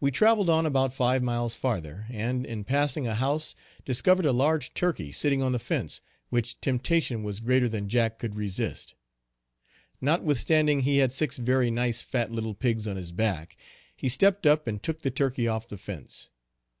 We 0.00 0.10
travelled 0.10 0.50
on 0.50 0.66
about 0.66 0.92
five 0.92 1.22
miles 1.22 1.54
farther, 1.54 2.06
and 2.10 2.44
in 2.44 2.64
passing 2.64 3.06
a 3.06 3.14
house 3.14 3.54
discovered 3.84 4.26
a 4.26 4.32
large 4.32 4.74
turkey 4.74 5.12
sitting 5.12 5.40
on 5.40 5.52
the 5.52 5.60
fence, 5.60 6.00
which 6.30 6.60
temptation 6.60 7.22
was 7.22 7.38
greater 7.38 7.68
than 7.68 7.88
Jack 7.88 8.18
could 8.18 8.34
resist. 8.34 8.96
Notwithstanding 10.00 10.80
he 10.80 10.96
had 10.98 11.12
six 11.12 11.36
very 11.36 11.70
nice 11.70 12.02
fat 12.02 12.32
little 12.32 12.54
pigs 12.54 12.88
on 12.88 12.96
his 12.96 13.12
back, 13.12 13.56
he 13.94 14.08
stepped 14.08 14.48
up 14.48 14.66
and 14.66 14.82
took 14.82 15.02
the 15.02 15.12
turkey 15.12 15.46
off 15.46 15.68
the 15.68 15.78
fence. 15.78 16.28